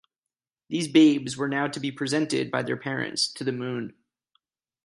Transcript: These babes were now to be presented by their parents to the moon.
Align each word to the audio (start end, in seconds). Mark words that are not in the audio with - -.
These 0.67 0.87
babes 0.87 1.37
were 1.37 1.47
now 1.47 1.67
to 1.67 1.79
be 1.79 1.91
presented 1.91 2.49
by 2.49 2.63
their 2.63 2.75
parents 2.75 3.31
to 3.33 3.43
the 3.43 3.51
moon. 3.51 3.93